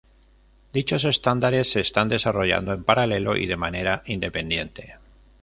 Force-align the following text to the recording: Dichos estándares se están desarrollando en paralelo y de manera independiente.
Dichos 0.73 1.03
estándares 1.03 1.69
se 1.69 1.79
están 1.79 2.09
desarrollando 2.09 2.73
en 2.73 2.83
paralelo 2.83 3.37
y 3.37 3.45
de 3.45 3.55
manera 3.55 4.01
independiente. 4.07 4.95